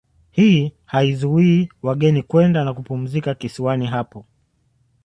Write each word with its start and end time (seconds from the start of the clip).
Hii 0.31 0.73
haizuii 0.85 1.69
wageni 1.83 2.23
kwenda 2.23 2.63
na 2.63 2.73
kupumzika 2.73 3.35
kisiwani 3.35 3.85
hapo 3.85 4.25